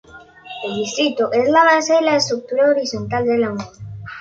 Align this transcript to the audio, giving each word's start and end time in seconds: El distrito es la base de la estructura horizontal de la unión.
El 0.63 0.73
distrito 0.77 1.31
es 1.31 1.47
la 1.49 1.63
base 1.63 1.93
de 1.93 2.01
la 2.01 2.15
estructura 2.15 2.71
horizontal 2.71 3.23
de 3.23 3.37
la 3.37 3.51
unión. 3.51 3.67